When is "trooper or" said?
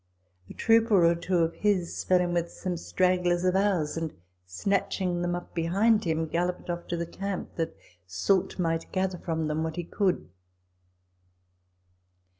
0.55-1.13